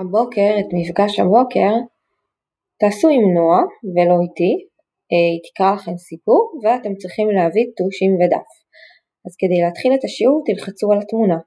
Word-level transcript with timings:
הבוקר, 0.00 0.50
את 0.60 0.68
מפגש 0.76 1.20
הבוקר, 1.20 1.72
תעשו 2.80 3.08
עם 3.08 3.24
נועה 3.34 3.62
ולא 3.94 4.16
איתי, 4.24 4.52
אה, 5.12 5.26
היא 5.32 5.40
תקרא 5.46 5.74
לכם 5.74 5.96
סיפור 5.96 6.42
ואתם 6.62 6.92
צריכים 7.00 7.28
להביא 7.36 7.66
טושים 7.76 8.12
ודף. 8.14 8.50
אז 9.26 9.32
כדי 9.40 9.58
להתחיל 9.64 9.92
את 9.94 10.04
השיעור 10.04 10.42
תלחצו 10.46 10.92
על 10.92 10.98
התמונה. 10.98 11.38